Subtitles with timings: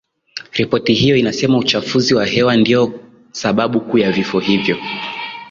[0.53, 2.99] ripoti hiyo inasema uchafuzi wa hewa ndio
[3.31, 4.77] sababu kuu ya vifo hivyo